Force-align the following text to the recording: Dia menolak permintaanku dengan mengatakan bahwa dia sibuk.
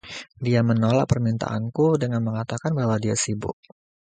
Dia 0.45 0.61
menolak 0.69 1.07
permintaanku 1.13 1.85
dengan 2.01 2.21
mengatakan 2.27 2.71
bahwa 2.79 2.95
dia 3.03 3.13
sibuk. 3.23 3.57